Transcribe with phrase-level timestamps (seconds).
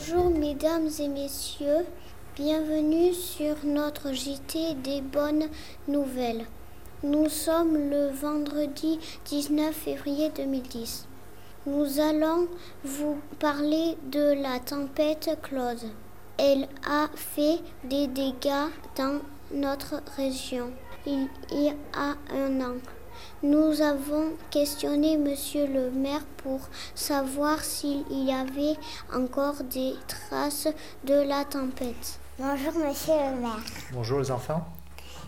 [0.00, 1.84] Bonjour mesdames et messieurs,
[2.34, 5.48] bienvenue sur notre JT des bonnes
[5.88, 6.46] nouvelles.
[7.02, 11.06] Nous sommes le vendredi 19 février 2010.
[11.66, 12.48] Nous allons
[12.82, 15.90] vous parler de la tempête Claude.
[16.38, 19.20] Elle a fait des dégâts dans
[19.52, 20.70] notre région
[21.06, 22.76] il y a un an.
[23.42, 26.60] Nous avons questionné Monsieur le maire pour
[26.94, 28.76] savoir s'il y avait
[29.14, 30.68] encore des traces
[31.04, 32.18] de la tempête.
[32.38, 33.64] Bonjour Monsieur le maire.
[33.92, 34.64] Bonjour les enfants.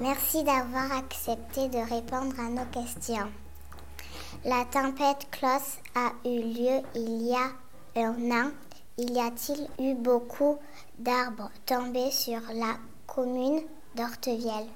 [0.00, 3.30] Merci d'avoir accepté de répondre à nos questions.
[4.44, 7.50] La tempête Klaus a eu lieu il y a
[7.96, 8.50] un an.
[8.98, 10.58] Y a-t-il eu beaucoup
[10.98, 13.62] d'arbres tombés sur la commune
[13.96, 14.68] d'Ortevielle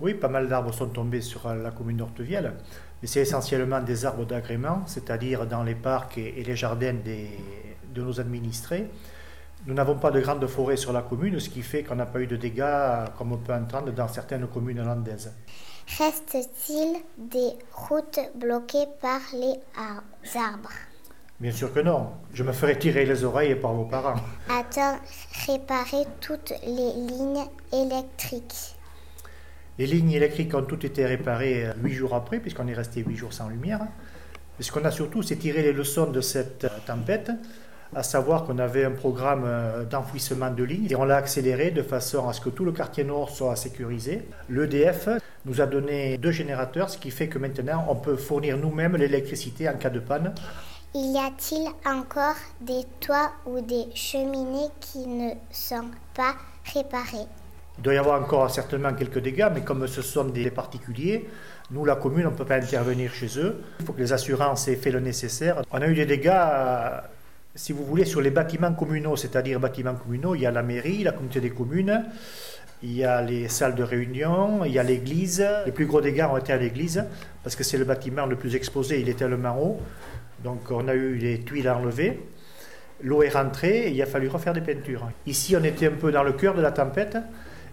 [0.00, 2.54] oui, pas mal d'arbres sont tombés sur la commune d'Ortevielle,
[3.00, 8.20] mais c'est essentiellement des arbres d'agrément, c'est-à-dire dans les parcs et, les jardins de nos
[8.20, 8.88] administrés.
[9.66, 12.20] Nous n'avons pas de grandes forêts sur la commune, ce qui fait qu'on n'a pas
[12.20, 15.32] eu de dégâts comme on peut entendre dans certaines communes landaises.
[15.98, 20.72] Reste-t-il des routes bloquées par les arbres?
[21.40, 22.10] Bien sûr que non.
[22.32, 24.16] Je me ferai tirer les oreilles par vos parents.
[24.50, 24.96] A-t-on
[25.50, 28.76] réparé toutes les lignes électriques
[29.78, 33.16] les lignes électriques ont toutes été réparées euh, huit jours après, puisqu'on est resté huit
[33.16, 33.80] jours sans lumière.
[34.58, 37.30] Ce qu'on a surtout, c'est tiré les leçons de cette euh, tempête,
[37.94, 41.82] à savoir qu'on avait un programme euh, d'enfouissement de lignes et on l'a accéléré de
[41.82, 44.26] façon à ce que tout le quartier nord soit sécurisé.
[44.48, 45.08] L'EDF
[45.44, 49.68] nous a donné deux générateurs, ce qui fait que maintenant on peut fournir nous-mêmes l'électricité
[49.68, 50.34] en cas de panne.
[50.94, 56.34] Y a-t-il encore des toits ou des cheminées qui ne sont pas
[56.74, 57.28] réparés
[57.78, 61.26] il doit y avoir encore certainement quelques dégâts, mais comme ce sont des particuliers,
[61.70, 63.56] nous, la commune, on ne peut pas intervenir chez eux.
[63.80, 65.62] Il faut que les assurances aient fait le nécessaire.
[65.72, 67.00] On a eu des dégâts, euh,
[67.56, 70.36] si vous voulez, sur les bâtiments communaux, c'est-à-dire bâtiments communaux.
[70.36, 72.04] Il y a la mairie, la communauté des communes,
[72.82, 75.44] il y a les salles de réunion, il y a l'église.
[75.66, 77.04] Les plus gros dégâts ont été à l'église,
[77.42, 79.80] parce que c'est le bâtiment le plus exposé, il est tellement haut.
[80.44, 82.20] Donc on a eu les tuiles à enlever.
[83.02, 85.10] L'eau est rentrée et il a fallu refaire des peintures.
[85.26, 87.18] Ici, on était un peu dans le cœur de la tempête.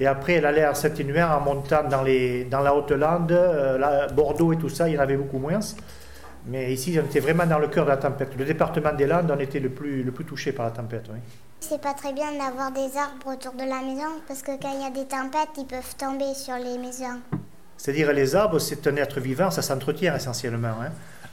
[0.00, 4.56] Et après, elle allait s'atténuer en montant dans, les, dans la Haute-Lande, euh, Bordeaux et
[4.56, 5.60] tout ça, il y en avait beaucoup moins.
[6.46, 8.30] Mais ici, on était vraiment dans le cœur de la tempête.
[8.36, 11.06] Le département des Landes, on était le plus, le plus touché par la tempête.
[11.10, 11.18] Oui.
[11.60, 14.82] C'est pas très bien d'avoir des arbres autour de la maison parce que quand il
[14.82, 17.20] y a des tempêtes, ils peuvent tomber sur les maisons.
[17.78, 20.68] C'est-à-dire, les arbres, c'est un être vivant, ça s'entretient essentiellement.
[20.82, 20.90] Hein.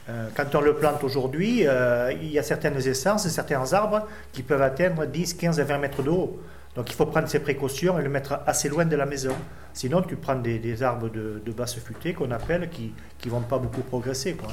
[0.10, 4.42] Euh, quand on le plante aujourd'hui, euh, il y a certaines essences, certains arbres qui
[4.42, 6.40] peuvent atteindre 10, 15 20 mètres de haut.
[6.76, 9.36] Donc il faut prendre ses précautions et le mettre assez loin de la maison.
[9.74, 12.94] Sinon, tu prends des, arbres de, basse futée qu'on appelle qui
[13.26, 14.36] ne vont pas beaucoup progresser.
[14.36, 14.50] Quoi.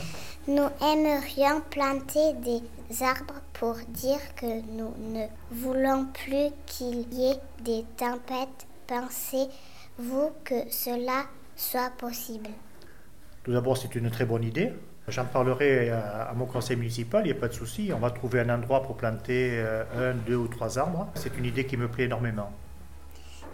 [0.48, 7.40] Nous aimerions planter des arbres pour dire que nous ne voulons plus qu'il y ait
[7.64, 8.66] des tempêtes.
[8.86, 11.24] Pensez-vous que cela
[11.54, 12.48] soit possible?
[13.44, 14.72] Tout d'abord, c'est une très bonne idée.
[15.08, 17.90] J'en parlerai à, mon conseil municipal, il n'y a pas de souci.
[17.94, 21.08] On va trouver un endroit pour planter euh, un, deux ou trois arbres.
[21.14, 22.50] C'est une idée qui me plaît énormément.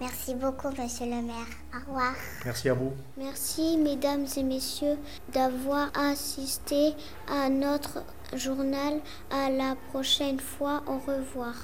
[0.00, 1.46] Merci beaucoup, monsieur le maire.
[1.72, 2.14] Au revoir.
[2.44, 2.92] Merci à vous.
[3.16, 4.98] Merci, mesdames et messieurs,
[5.32, 6.94] d'avoir assisté
[7.28, 8.04] à notre
[8.34, 9.00] journal.
[9.30, 10.82] À la prochaine fois.
[10.88, 11.54] Au revoir.